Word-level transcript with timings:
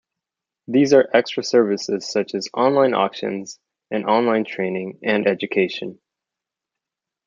These 0.67 0.93
are 0.93 1.07
extra 1.13 1.43
services 1.43 2.09
such 2.11 2.33
as 2.33 2.49
online 2.55 2.95
auctions 2.95 3.59
and 3.91 4.03
online 4.07 4.45
training 4.45 4.97
and 5.03 5.27
education. 5.27 5.99